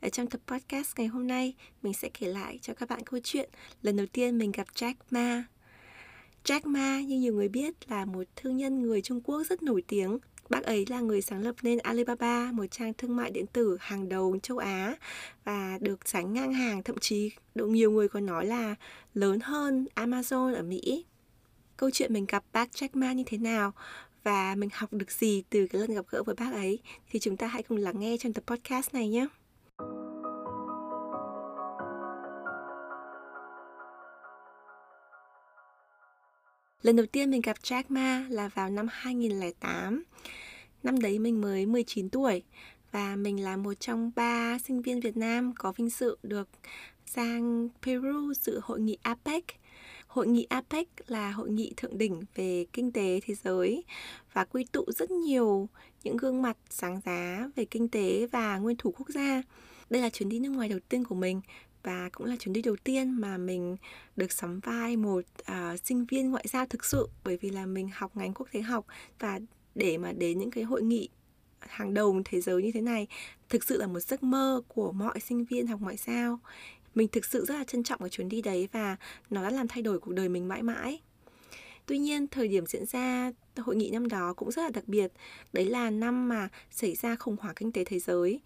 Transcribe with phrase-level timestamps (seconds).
[0.00, 3.20] Ở trong tập podcast ngày hôm nay, mình sẽ kể lại cho các bạn câu
[3.24, 3.50] chuyện
[3.82, 5.44] lần đầu tiên mình gặp Jack Ma.
[6.44, 9.82] Jack Ma, như nhiều người biết, là một thương nhân người Trung Quốc rất nổi
[9.88, 10.18] tiếng.
[10.50, 14.08] Bác ấy là người sáng lập nên Alibaba, một trang thương mại điện tử hàng
[14.08, 14.94] đầu châu Á
[15.44, 18.74] và được sánh ngang hàng, thậm chí được nhiều người còn nói là
[19.14, 21.04] lớn hơn Amazon ở Mỹ.
[21.76, 23.72] Câu chuyện mình gặp bác Jack Ma như thế nào
[24.22, 26.78] và mình học được gì từ cái lần gặp gỡ với bác ấy
[27.10, 29.26] thì chúng ta hãy cùng lắng nghe trong tập podcast này nhé.
[36.82, 40.04] Lần đầu tiên mình gặp Jack Ma là vào năm 2008.
[40.82, 42.42] Năm đấy mình mới 19 tuổi
[42.92, 46.48] và mình là một trong ba sinh viên Việt Nam có vinh dự được
[47.06, 49.44] sang Peru dự hội nghị APEC.
[50.06, 53.84] Hội nghị APEC là hội nghị thượng đỉnh về kinh tế thế giới
[54.32, 55.68] và quy tụ rất nhiều
[56.04, 59.42] những gương mặt sáng giá về kinh tế và nguyên thủ quốc gia.
[59.90, 61.40] Đây là chuyến đi nước ngoài đầu tiên của mình
[61.86, 63.76] và cũng là chuyến đi đầu tiên mà mình
[64.16, 67.08] được sắm vai một uh, sinh viên ngoại giao thực sự.
[67.24, 68.86] Bởi vì là mình học ngành quốc tế học
[69.18, 69.40] và
[69.74, 71.08] để mà đến những cái hội nghị
[71.58, 73.06] hàng đầu thế giới như thế này
[73.48, 76.40] thực sự là một giấc mơ của mọi sinh viên học ngoại giao.
[76.94, 78.96] Mình thực sự rất là trân trọng cái chuyến đi đấy và
[79.30, 81.00] nó đã làm thay đổi cuộc đời mình mãi mãi.
[81.86, 85.12] Tuy nhiên, thời điểm diễn ra hội nghị năm đó cũng rất là đặc biệt.
[85.52, 88.40] Đấy là năm mà xảy ra khủng hoảng kinh tế thế giới.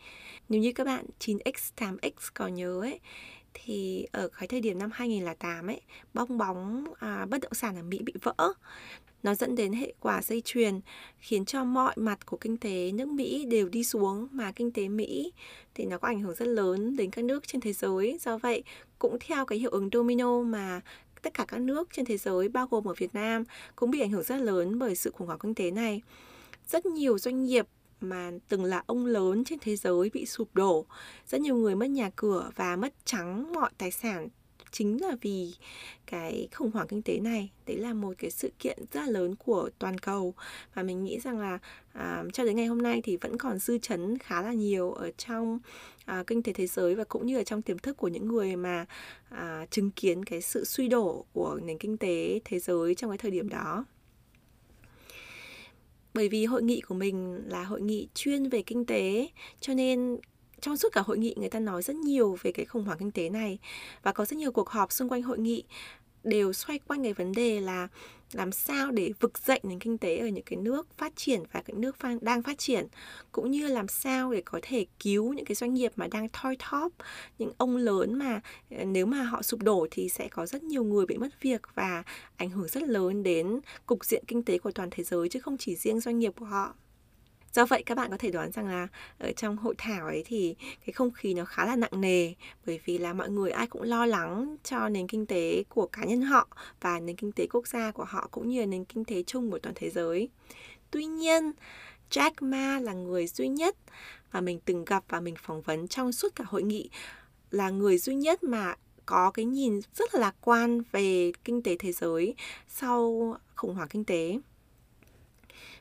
[0.49, 3.01] Nếu như các bạn 9X, 8X còn nhớ ấy,
[3.55, 5.81] thì ở cái thời điểm năm 2008 ấy,
[6.15, 8.35] bong bóng à, bất động sản ở Mỹ bị vỡ.
[9.23, 10.81] Nó dẫn đến hệ quả dây chuyền
[11.19, 14.89] khiến cho mọi mặt của kinh tế nước Mỹ đều đi xuống mà kinh tế
[14.89, 15.33] Mỹ
[15.75, 18.19] thì nó có ảnh hưởng rất lớn đến các nước trên thế giới.
[18.21, 18.63] Do vậy,
[18.99, 20.81] cũng theo cái hiệu ứng domino mà
[21.23, 23.45] tất cả các nước trên thế giới bao gồm ở Việt Nam
[23.77, 26.03] cũng bị ảnh hưởng rất lớn bởi sự khủng hoảng kinh tế này.
[26.67, 27.67] Rất nhiều doanh nghiệp
[28.01, 30.87] mà từng là ông lớn trên thế giới bị sụp đổ,
[31.27, 34.29] rất nhiều người mất nhà cửa và mất trắng mọi tài sản
[34.73, 35.55] chính là vì
[36.07, 37.51] cái khủng hoảng kinh tế này.
[37.67, 40.35] Đấy là một cái sự kiện rất là lớn của toàn cầu.
[40.75, 41.59] Và mình nghĩ rằng là
[41.93, 45.11] à, cho đến ngày hôm nay thì vẫn còn dư chấn khá là nhiều ở
[45.11, 45.59] trong
[46.05, 48.57] à, kinh tế thế giới và cũng như ở trong tiềm thức của những người
[48.57, 48.87] mà
[49.29, 53.19] à, chứng kiến cái sự suy đổ của nền kinh tế thế giới trong cái
[53.19, 53.85] thời điểm đó.
[56.15, 59.29] Bởi vì hội nghị của mình là hội nghị chuyên về kinh tế
[59.61, 60.19] cho nên
[60.61, 63.11] trong suốt cả hội nghị người ta nói rất nhiều về cái khủng hoảng kinh
[63.11, 63.59] tế này
[64.03, 65.65] và có rất nhiều cuộc họp xung quanh hội nghị
[66.25, 67.89] đều xoay quanh cái vấn đề là
[68.33, 71.63] làm sao để vực dậy nền kinh tế ở những cái nước phát triển và
[71.67, 72.87] những nước đang phát triển,
[73.33, 76.57] cũng như làm sao để có thể cứu những cái doanh nghiệp mà đang thoi
[76.59, 76.93] thóp,
[77.39, 78.41] những ông lớn mà
[78.71, 81.61] ờ, nếu mà họ sụp đổ thì sẽ có rất nhiều người bị mất việc
[81.75, 82.03] và
[82.37, 85.57] ảnh hưởng rất lớn đến cục diện kinh tế của toàn thế giới chứ không
[85.59, 86.75] chỉ riêng doanh nghiệp của họ
[87.53, 88.89] do vậy các bạn có thể đoán rằng là
[89.19, 90.57] ở trong hội thảo ấy thì
[90.87, 92.35] cái không khí nó khá là nặng nề,
[92.67, 96.05] bởi vì là mọi người ai cũng lo lắng cho nền kinh tế của cá
[96.05, 96.49] nhân họ
[96.81, 99.51] và nền kinh tế quốc gia của họ cũng như là nền kinh tế chung
[99.51, 100.29] của toàn thế giới.
[100.91, 101.53] Tuy nhiên,
[102.11, 103.77] Jack Ma là người duy nhất
[104.33, 106.91] mà mình từng gặp và mình phỏng vấn trong suốt cả hội nghị,
[107.51, 108.75] là người duy nhất mà
[109.07, 112.35] có cái nhìn rất là lạc quan về kinh tế thế giới
[112.69, 114.39] sau khủng hoảng kinh tế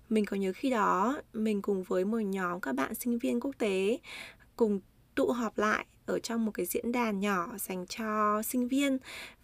[0.10, 3.56] mình có nhớ khi đó mình cùng với một nhóm các bạn sinh viên quốc
[3.58, 4.00] tế
[4.56, 4.80] cùng
[5.16, 8.98] tụ họp lại ở trong một cái diễn đàn nhỏ dành cho sinh viên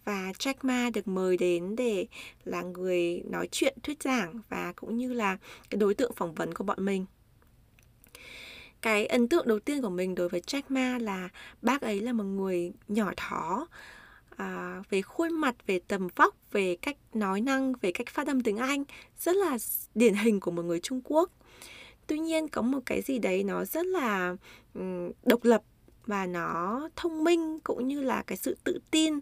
[0.04, 2.06] và Jack Ma được mời đến để
[2.44, 5.38] là người nói chuyện thuyết giảng và cũng như là
[5.70, 7.06] cái đối tượng phỏng vấn của bọn mình.
[8.82, 11.28] Cái ấn tượng đầu tiên của mình đối với Jack Ma là
[11.62, 13.66] bác ấy là một người nhỏ thó,
[14.36, 18.40] à, về khuôn mặt về tầm vóc về cách nói năng về cách phát âm
[18.40, 18.84] tiếng anh
[19.18, 19.58] rất là
[19.94, 21.30] điển hình của một người trung quốc.
[22.06, 24.36] Tuy nhiên có một cái gì đấy nó rất là
[24.74, 25.62] um, độc lập
[26.06, 29.14] và nó thông minh cũng như là cái sự tự tin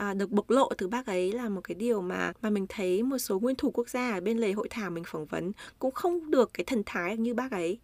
[0.00, 3.02] à, được bộc lộ từ bác ấy là một cái điều mà mà mình thấy
[3.02, 5.90] một số nguyên thủ quốc gia ở bên lề hội thảo mình phỏng vấn cũng
[5.94, 7.78] không được cái thần thái như bác ấy.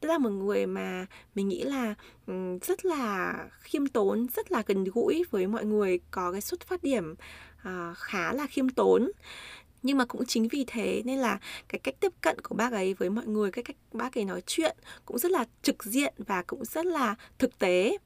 [0.00, 1.94] Tức là một người mà mình nghĩ là
[2.26, 6.60] ừ, rất là khiêm tốn rất là gần gũi với mọi người có cái xuất
[6.60, 7.14] phát điểm
[7.62, 9.12] à, khá là khiêm tốn.
[9.82, 12.94] Nhưng mà cũng chính vì thế nên là cái cách tiếp cận của bác ấy
[12.94, 16.42] với mọi người cái cách bác ấy nói chuyện cũng rất là trực diện và
[16.42, 17.98] cũng rất là thực tế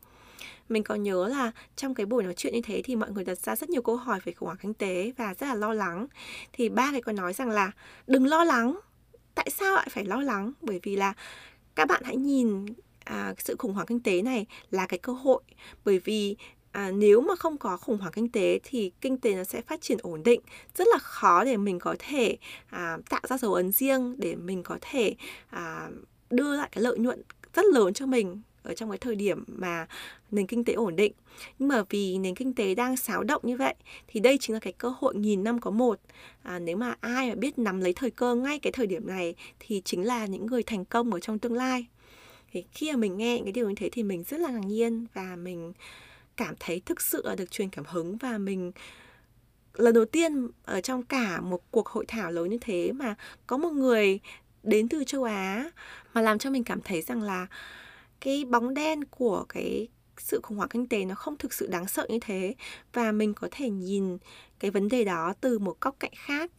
[0.68, 3.38] mình có nhớ là trong cái buổi nói chuyện như thế thì mọi người đặt
[3.38, 6.06] ra rất nhiều câu hỏi về khủng hoảng kinh tế và rất là lo lắng.
[6.52, 7.70] Thì ba cái có nói rằng là
[8.06, 8.80] đừng lo lắng.
[9.34, 10.52] Tại sao lại phải lo lắng?
[10.60, 11.12] Bởi vì là
[11.74, 12.66] các bạn hãy nhìn
[13.04, 15.42] à, sự khủng hoảng kinh tế này là cái cơ hội.
[15.84, 16.36] Bởi vì
[16.72, 19.80] à, nếu mà không có khủng hoảng kinh tế thì kinh tế nó sẽ phát
[19.80, 20.40] triển ổn định.
[20.74, 22.36] Rất là khó để mình có thể
[22.70, 25.14] à, tạo ra dấu ấn riêng để mình có thể
[25.50, 25.88] à,
[26.30, 27.22] đưa lại cái lợi nhuận
[27.54, 29.86] rất lớn cho mình ở trong cái thời điểm mà
[30.30, 31.12] nền kinh tế ổn định.
[31.58, 33.74] Nhưng mà vì nền kinh tế đang xáo động như vậy
[34.06, 36.00] thì đây chính là cái cơ hội nghìn năm có một.
[36.42, 39.34] À, nếu mà ai mà biết nắm lấy thời cơ ngay cái thời điểm này
[39.60, 41.86] thì chính là những người thành công ở trong tương lai.
[42.52, 45.06] Thì khi mà mình nghe cái điều như thế thì mình rất là ngạc nhiên
[45.14, 45.72] và mình
[46.36, 48.72] cảm thấy thực sự là được truyền cảm hứng và mình
[49.74, 53.14] lần đầu tiên ở trong cả một cuộc hội thảo lớn như thế mà
[53.46, 54.20] có một người
[54.62, 55.70] đến từ châu Á
[56.14, 57.46] mà làm cho mình cảm thấy rằng là
[58.20, 61.88] cái bóng đen của cái sự khủng hoảng kinh tế nó không thực sự đáng
[61.88, 62.54] sợ như thế
[62.92, 64.18] và mình có thể nhìn
[64.58, 66.52] cái vấn đề đó từ một góc cạnh khác.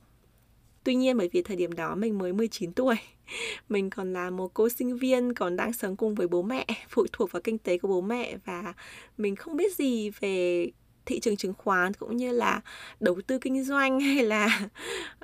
[0.84, 2.96] Tuy nhiên bởi vì thời điểm đó mình mới 19 tuổi,
[3.70, 7.06] mình còn là một cô sinh viên còn đang sống cùng với bố mẹ, phụ
[7.14, 8.74] thuộc vào kinh tế của bố mẹ và
[9.18, 10.68] mình không biết gì về
[11.08, 12.62] thị trường chứng khoán cũng như là
[13.00, 14.60] đầu tư kinh doanh hay là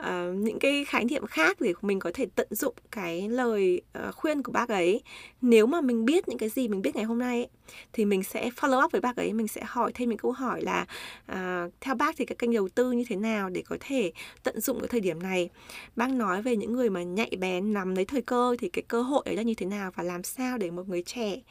[0.01, 4.15] uh, những cái khái niệm khác để mình có thể tận dụng cái lời uh,
[4.15, 5.01] khuyên của bác ấy.
[5.41, 7.47] Nếu mà mình biết những cái gì mình biết ngày hôm nay ấy,
[7.93, 10.61] thì mình sẽ follow up với bác ấy mình sẽ hỏi thêm những câu hỏi
[10.61, 10.85] là
[11.31, 14.11] uh, theo bác thì cái kênh đầu tư như thế nào để có thể
[14.43, 15.49] tận dụng cái thời điểm này?
[15.95, 19.01] Bác nói về những người mà nhạy bén nắm lấy thời cơ thì cái cơ
[19.01, 21.41] hội ấy là như thế nào và làm sao để một người trẻ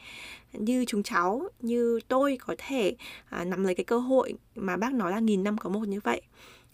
[0.53, 2.95] như chúng cháu như tôi có thể
[3.41, 4.22] uh, nắm lấy cái cơ hội
[4.55, 6.21] mà bác nói là nghìn năm có một như vậy.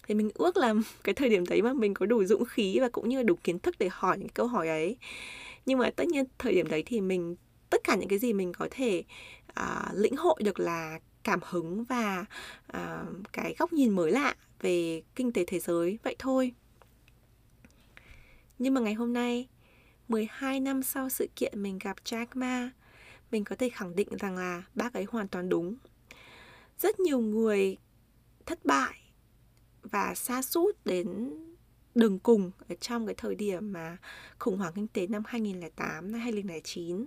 [0.08, 0.74] Thì mình ước là
[1.04, 3.60] cái thời điểm đấy mà mình có đủ dũng khí và cũng như đủ kiến
[3.60, 4.98] thức để hỏi những câu hỏi ấy.
[5.66, 7.36] Nhưng mà tất nhiên thời điểm đấy thì mình
[7.70, 9.04] tất cả những cái gì mình có thể
[9.60, 12.26] uh, lĩnh hội được là cảm hứng và
[12.78, 16.00] uh, cái góc nhìn mới lạ về kinh tế thế giới.
[16.04, 16.54] Vậy thôi.
[18.60, 19.48] Nhưng mà ngày hôm nay
[20.08, 22.72] 12 năm sau sự kiện mình gặp Jack Ma
[23.32, 25.76] mình có thể khẳng định rằng là bác ấy hoàn toàn đúng.
[26.80, 27.78] Rất nhiều người
[28.46, 28.96] thất bại
[29.82, 31.34] và xa sút đến
[31.96, 33.98] đường cùng ở trong cái thời điểm mà
[34.40, 37.06] khủng hoảng kinh tế năm 2008 năm 2009.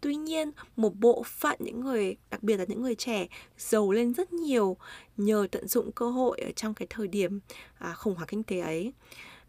[0.00, 3.26] Tuy nhiên, một bộ phận những người, đặc biệt là những người trẻ,
[3.58, 4.76] giàu lên rất nhiều
[5.16, 7.40] nhờ tận dụng cơ hội ở trong cái thời điểm
[7.78, 8.92] à, khủng hoảng kinh tế ấy.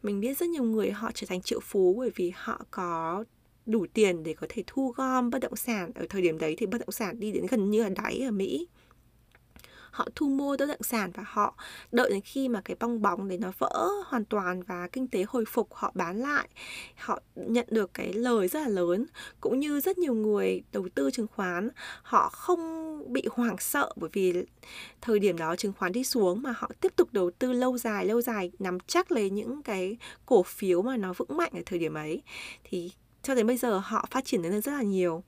[0.03, 3.23] Mình biết rất nhiều người họ trở thành triệu phú bởi vì họ có
[3.65, 6.65] đủ tiền để có thể thu gom bất động sản ở thời điểm đấy thì
[6.65, 8.67] bất động sản đi đến gần như là đáy ở Mỹ
[9.97, 11.55] họ thu mua bất động sản và họ
[11.91, 15.25] đợi đến khi mà cái bong bóng đấy nó vỡ hoàn toàn và kinh tế
[15.27, 16.47] hồi phục, họ bán lại,
[16.95, 19.05] họ nhận được cái lời rất là lớn.
[19.41, 21.69] Cũng như rất nhiều người đầu tư chứng khoán,
[22.03, 24.33] họ không bị hoảng sợ bởi vì
[25.01, 28.05] thời điểm đó chứng khoán đi xuống mà họ tiếp tục đầu tư lâu dài
[28.05, 31.79] lâu dài nắm chắc lấy những cái cổ phiếu mà nó vững mạnh ở thời
[31.79, 32.21] điểm ấy.
[32.63, 32.91] Thì
[33.27, 35.23] cho đến bây giờ họ phát triển lên rất là nhiều.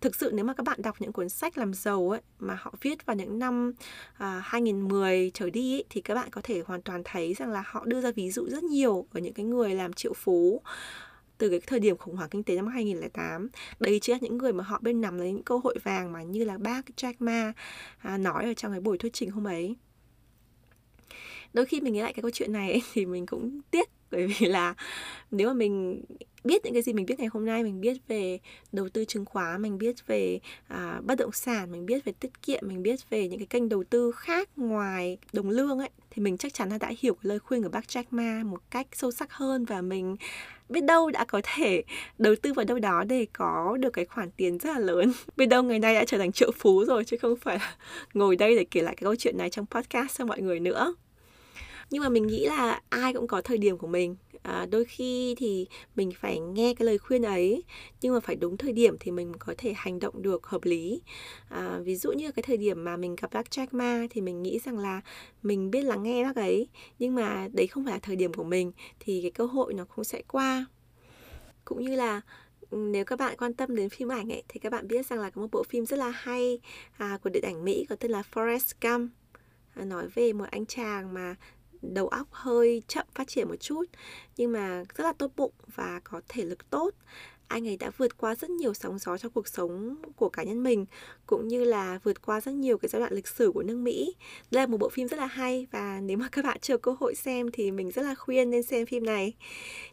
[0.00, 2.74] Thực sự nếu mà các bạn đọc những cuốn sách làm giàu ấy mà họ
[2.80, 3.72] viết vào những năm
[4.18, 7.62] à, 2010 trở đi ấy, thì các bạn có thể hoàn toàn thấy rằng là
[7.66, 10.62] họ đưa ra ví dụ rất nhiều ở những cái người làm triệu phú
[11.38, 13.48] từ cái thời điểm khủng hoảng kinh tế năm 2008
[13.80, 16.22] đấy chính là những người mà họ bên nằm lấy những cơ hội vàng mà
[16.22, 17.52] như là bác Jack Ma
[17.98, 19.76] à, nói ở trong cái buổi thuyết trình hôm ấy.
[21.52, 23.88] Đôi khi mình nghĩ lại cái câu chuyện này ấy, thì mình cũng tiếc
[24.20, 24.74] bởi vì là
[25.30, 26.02] nếu mà mình
[26.44, 28.38] biết những cái gì mình biết ngày hôm nay mình biết về
[28.72, 32.42] đầu tư chứng khoán mình biết về à, bất động sản mình biết về tiết
[32.42, 36.22] kiệm mình biết về những cái kênh đầu tư khác ngoài đồng lương ấy thì
[36.22, 39.10] mình chắc chắn là đã hiểu lời khuyên của bác Jack Ma một cách sâu
[39.10, 40.16] sắc hơn và mình
[40.68, 41.82] biết đâu đã có thể
[42.18, 45.12] đầu tư vào đâu đó để có được cái khoản tiền rất là lớn.
[45.36, 47.76] Biết đâu ngày nay đã trở thành triệu phú rồi chứ không phải là
[48.14, 50.94] ngồi đây để kể lại cái câu chuyện này trong podcast cho mọi người nữa
[51.90, 54.16] nhưng mà mình nghĩ là ai cũng có thời điểm của mình.
[54.42, 55.66] À, đôi khi thì
[55.96, 57.64] mình phải nghe cái lời khuyên ấy
[58.00, 61.02] nhưng mà phải đúng thời điểm thì mình có thể hành động được hợp lý.
[61.48, 64.42] À, ví dụ như cái thời điểm mà mình gặp bác Jack Ma thì mình
[64.42, 65.00] nghĩ rằng là
[65.42, 66.68] mình biết lắng nghe bác ấy
[66.98, 69.84] nhưng mà đấy không phải là thời điểm của mình thì cái cơ hội nó
[69.84, 70.66] cũng sẽ qua.
[71.64, 72.20] Cũng như là
[72.70, 75.20] ừ, nếu các bạn quan tâm đến phim ảnh ấy thì các bạn biết rằng
[75.20, 76.60] là có một bộ phim rất là hay
[76.98, 79.10] à, của điện ảnh Mỹ có tên là Forrest Gump.
[79.74, 81.36] À, nói về một anh chàng mà
[81.82, 83.84] đầu óc hơi chậm phát triển một chút
[84.36, 86.90] nhưng mà rất là tốt bụng và có thể lực tốt
[87.50, 90.62] anh ấy đã vượt qua rất nhiều sóng gió trong cuộc sống của cá nhân
[90.62, 90.86] mình
[91.26, 94.14] cũng như là vượt qua rất nhiều cái giai đoạn lịch sử của nước Mỹ.
[94.50, 96.94] Đây là một bộ phim rất là hay và nếu mà các bạn chưa cơ
[97.00, 99.32] hội xem thì mình rất là khuyên nên xem phim này.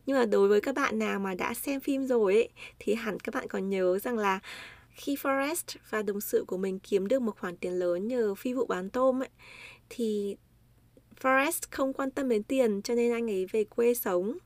[0.06, 3.20] Nhưng mà đối với các bạn nào mà đã xem phim rồi ấy thì hẳn
[3.20, 4.40] các bạn còn nhớ rằng là
[4.92, 8.54] khi Forrest và đồng sự của mình kiếm được một khoản tiền lớn nhờ phi
[8.54, 9.30] vụ bán tôm ấy,
[9.90, 10.36] thì
[11.22, 14.38] Forrest không quan tâm đến tiền cho nên anh ấy về quê sống.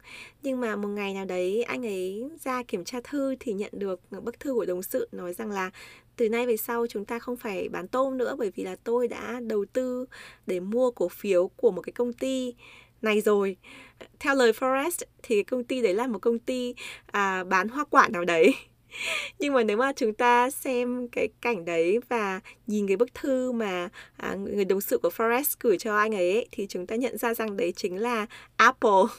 [0.43, 4.01] Nhưng mà một ngày nào đấy anh ấy ra kiểm tra thư thì nhận được
[4.23, 5.71] bức thư của đồng sự nói rằng là
[6.15, 9.07] từ nay về sau chúng ta không phải bán tôm nữa bởi vì là tôi
[9.07, 10.05] đã đầu tư
[10.47, 12.55] để mua cổ phiếu của một cái công ty
[13.01, 13.57] này rồi.
[14.19, 16.75] Theo lời Forrest thì công ty đấy là một công ty
[17.05, 18.53] à, bán hoa quả nào đấy
[19.39, 23.51] nhưng mà nếu mà chúng ta xem cái cảnh đấy và nhìn cái bức thư
[23.51, 27.17] mà à, người đồng sự của Forrest gửi cho anh ấy thì chúng ta nhận
[27.17, 28.89] ra rằng đấy chính là Apple.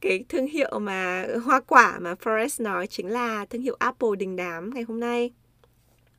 [0.00, 4.36] Cái thương hiệu mà hoa quả mà Forrest nói chính là thương hiệu Apple đình
[4.36, 5.30] đám ngày hôm nay.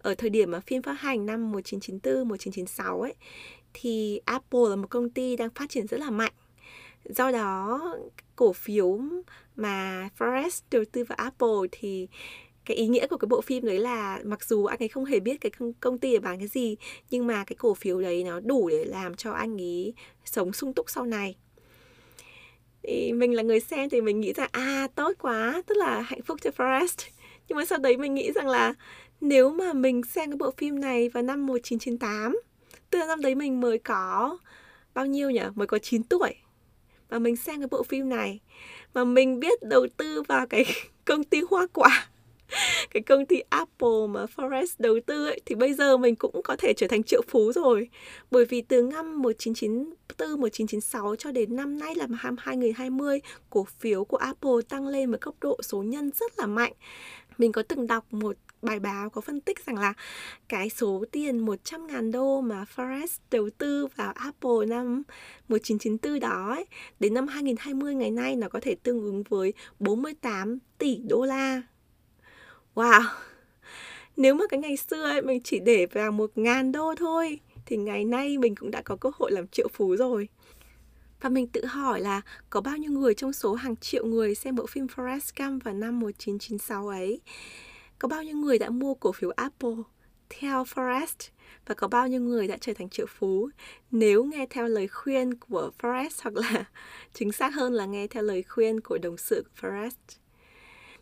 [0.01, 3.13] Ở thời điểm mà phim phát hành năm 1994 1996 ấy
[3.73, 6.33] thì Apple là một công ty đang phát triển rất là mạnh.
[7.05, 7.81] Do đó
[8.35, 8.99] cổ phiếu
[9.61, 12.07] mà Forrest đầu tư vào Apple thì
[12.65, 15.19] cái ý nghĩa của cái bộ phim đấy là mặc dù anh ấy không hề
[15.19, 16.75] biết cái công ty để bán cái gì,
[17.09, 19.93] nhưng mà cái cổ phiếu đấy nó đủ để làm cho anh ấy
[20.25, 21.35] sống sung túc sau này.
[22.83, 26.21] Thì mình là người xem thì mình nghĩ rằng à tốt quá, tức là hạnh
[26.21, 27.09] phúc cho Forrest
[27.47, 28.73] nhưng mà sau đấy mình nghĩ rằng là
[29.21, 32.39] nếu mà mình xem cái bộ phim này vào năm 1998
[32.89, 34.37] tức là năm đấy mình mới có
[34.93, 35.41] bao nhiêu nhỉ?
[35.55, 36.35] Mới có 9 tuổi
[37.11, 38.39] và mình xem cái bộ phim này
[38.93, 40.65] mà mình biết đầu tư vào cái
[41.05, 42.07] công ty hoa quả
[42.91, 46.55] cái công ty Apple mà Forrest đầu tư ấy, thì bây giờ mình cũng có
[46.55, 47.89] thể trở thành triệu phú rồi.
[48.31, 54.05] Bởi vì từ năm 1994, 1996 cho đến năm nay là năm 2020, cổ phiếu
[54.05, 56.73] của Apple tăng lên một cấp độ số nhân rất là mạnh.
[57.37, 59.93] Mình có từng đọc một bài báo có phân tích rằng là
[60.49, 65.03] cái số tiền 100 ngàn đô mà Forrest đầu tư vào Apple năm
[65.47, 66.65] 1994 đó ấy,
[66.99, 71.61] đến năm 2020 ngày nay nó có thể tương ứng với 48 tỷ đô la.
[72.75, 73.01] Wow!
[74.17, 77.77] Nếu mà cái ngày xưa ấy, mình chỉ để vào một ngàn đô thôi thì
[77.77, 80.27] ngày nay mình cũng đã có cơ hội làm triệu phú rồi.
[81.21, 84.55] Và mình tự hỏi là có bao nhiêu người trong số hàng triệu người xem
[84.55, 87.21] bộ phim Forrest Gump vào năm 1996 ấy
[88.01, 89.75] có bao nhiêu người đã mua cổ phiếu Apple
[90.29, 91.29] theo Forrest?
[91.65, 93.49] Và có bao nhiêu người đã trở thành triệu phú?
[93.91, 96.65] Nếu nghe theo lời khuyên của Forrest hoặc là
[97.13, 100.17] chính xác hơn là nghe theo lời khuyên của đồng sự của Forrest.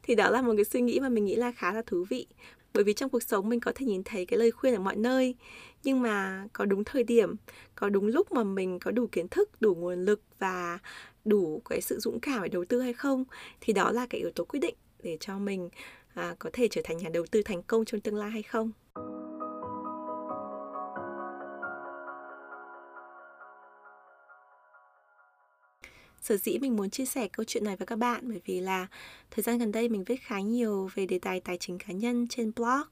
[0.03, 2.27] Thì đó là một cái suy nghĩ mà mình nghĩ là khá là thú vị.
[2.73, 4.95] Bởi vì trong cuộc sống mình có thể nhìn thấy cái lời khuyên ở mọi
[4.95, 5.35] nơi.
[5.83, 7.35] Nhưng mà có đúng thời điểm,
[7.75, 10.79] có đúng lúc mà mình có đủ kiến thức, đủ nguồn lực và
[11.25, 13.23] đủ cái sự dũng cảm để đầu tư hay không,
[13.61, 15.69] thì đó là cái yếu tố quyết định để cho mình
[16.13, 18.71] à, có thể trở thành nhà đầu tư thành công trong tương lai hay không?
[26.21, 28.87] Sở dĩ mình muốn chia sẻ câu chuyện này với các bạn bởi vì là
[29.31, 32.27] thời gian gần đây mình viết khá nhiều về đề tài tài chính cá nhân
[32.27, 32.87] trên blog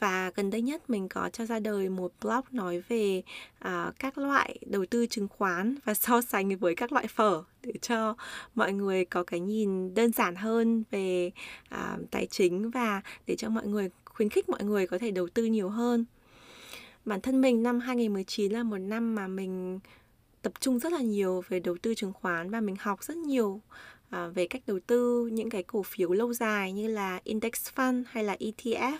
[0.00, 3.22] và gần đây nhất mình có cho ra đời một blog nói về
[3.64, 7.72] uh, các loại đầu tư chứng khoán và so sánh với các loại phở để
[7.82, 8.16] cho
[8.54, 11.30] mọi người có cái nhìn đơn giản hơn về
[11.74, 15.28] uh, tài chính và để cho mọi người khuyến khích mọi người có thể đầu
[15.28, 16.04] tư nhiều hơn.
[17.04, 19.80] Bản thân mình năm 2019 là một năm mà mình
[20.42, 23.60] tập trung rất là nhiều về đầu tư chứng khoán và mình học rất nhiều
[24.10, 28.04] à, về cách đầu tư những cái cổ phiếu lâu dài như là index fund
[28.06, 28.98] hay là ETF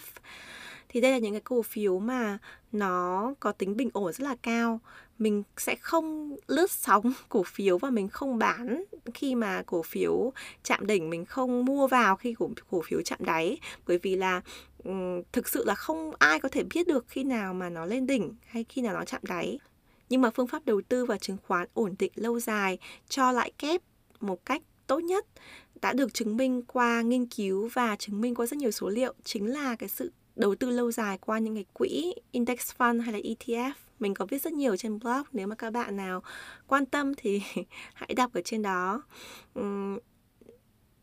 [0.93, 2.39] thì đây là những cái cổ phiếu mà
[2.73, 4.81] nó có tính bình ổn rất là cao.
[5.19, 10.33] Mình sẽ không lướt sóng cổ phiếu và mình không bán khi mà cổ phiếu
[10.65, 11.11] chạm đỉnh.
[11.11, 13.59] Mình không mua vào khi cổ, cổ phiếu chạm đáy.
[13.87, 14.41] Bởi vì là
[14.85, 14.93] ừ,
[15.33, 18.35] thực sự là không ai có thể biết được khi nào mà nó lên đỉnh
[18.47, 19.59] hay khi nào nó chạm đáy.
[20.09, 22.79] Nhưng mà phương pháp đầu tư vào chứng khoán ổn định lâu dài
[23.09, 23.83] cho lại kép
[24.21, 25.27] một cách tốt nhất
[25.83, 29.15] đã được chứng minh qua nghiên cứu và chứng minh qua rất nhiều số liệu
[29.25, 33.13] chính là cái sự đầu tư lâu dài qua những cái quỹ index fund hay
[33.13, 36.23] là ETF mình có viết rất nhiều trên blog nếu mà các bạn nào
[36.67, 37.43] quan tâm thì
[37.95, 39.03] hãy đọc ở trên đó.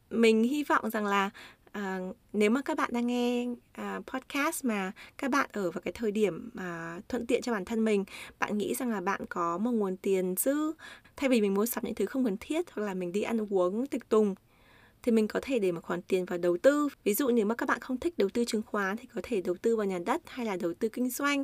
[0.10, 1.30] Mình hy vọng rằng là
[1.72, 2.00] à,
[2.34, 6.12] nếu mà các bạn đang nghe à, podcast mà các bạn ở vào cái thời
[6.12, 8.06] điểm mà thuận tiện cho bản thân mình
[8.40, 10.74] bạn nghĩ rằng là bạn có một nguồn tiền dư
[11.16, 13.48] thay vì mình mua sắm những thứ không cần thiết hoặc là mình đi ăn
[13.50, 14.36] uống tiệc tùng
[15.04, 16.88] thì mình có thể để một khoản tiền vào đầu tư.
[17.04, 19.42] Ví dụ nếu mà các bạn không thích đầu tư chứng khoán thì có thể
[19.42, 21.44] đầu tư vào nhà đất hay là đầu tư kinh doanh.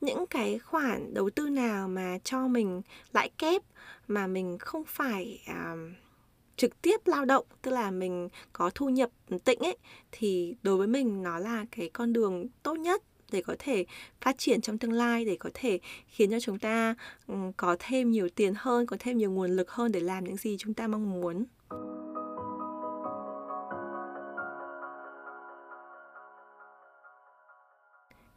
[0.00, 3.62] Những cái khoản đầu tư nào mà cho mình lãi kép
[4.08, 5.92] mà mình không phải um,
[6.56, 9.10] trực tiếp lao động tức là mình có thu nhập
[9.44, 9.76] tĩnh ấy
[10.12, 13.02] thì đối với mình nó là cái con đường tốt nhất
[13.32, 13.84] để có thể
[14.20, 15.78] phát triển trong tương lai để có thể
[16.08, 16.94] khiến cho chúng ta
[17.26, 20.36] ừ, có thêm nhiều tiền hơn có thêm nhiều nguồn lực hơn để làm những
[20.36, 21.44] gì chúng ta mong muốn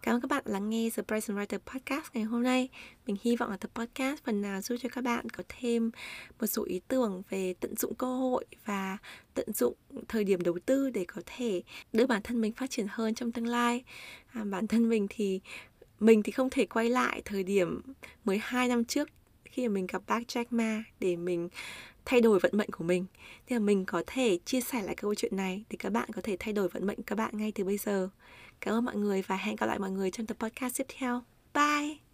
[0.01, 2.69] Cảm ơn các bạn lắng nghe The Present Writer Podcast ngày hôm nay.
[3.05, 5.91] Mình hy vọng là tập podcast phần nào giúp cho các bạn có thêm
[6.39, 8.97] một số ý tưởng về tận dụng cơ hội và
[9.33, 9.73] tận dụng
[10.07, 13.31] thời điểm đầu tư để có thể đưa bản thân mình phát triển hơn trong
[13.31, 13.83] tương lai.
[14.33, 15.41] À, bản thân mình thì
[15.99, 17.81] mình thì không thể quay lại thời điểm
[18.25, 19.09] 12 năm trước
[19.43, 21.49] khi mà mình gặp bác Jack Ma để mình
[22.05, 23.05] thay đổi vận mệnh của mình.
[23.45, 26.21] Thì là mình có thể chia sẻ lại câu chuyện này để các bạn có
[26.21, 28.09] thể thay đổi vận mệnh các bạn ngay từ bây giờ.
[28.61, 31.21] Cảm ơn mọi người và hẹn gặp lại mọi người trong tập podcast tiếp theo.
[31.53, 32.10] Bye!